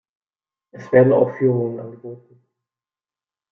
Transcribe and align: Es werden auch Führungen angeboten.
Es 0.71 0.91
werden 0.91 1.13
auch 1.13 1.29
Führungen 1.37 1.79
angeboten. 1.79 2.41